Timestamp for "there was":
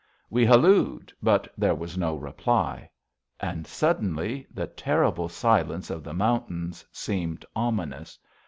1.55-1.95